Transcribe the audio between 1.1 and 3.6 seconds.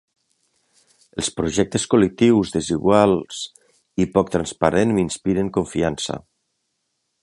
Els projectes col·lectius desiguals